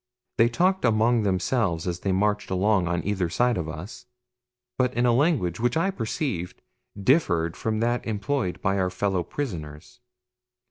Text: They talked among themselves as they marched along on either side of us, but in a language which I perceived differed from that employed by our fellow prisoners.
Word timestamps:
They 0.39 0.49
talked 0.49 0.83
among 0.83 1.21
themselves 1.21 1.85
as 1.85 1.99
they 1.99 2.11
marched 2.11 2.49
along 2.49 2.87
on 2.87 3.03
either 3.05 3.29
side 3.29 3.55
of 3.55 3.69
us, 3.69 4.07
but 4.75 4.91
in 4.95 5.05
a 5.05 5.13
language 5.13 5.59
which 5.59 5.77
I 5.77 5.91
perceived 5.91 6.63
differed 6.99 7.55
from 7.55 7.81
that 7.81 8.03
employed 8.07 8.59
by 8.63 8.79
our 8.79 8.89
fellow 8.89 9.21
prisoners. 9.21 9.99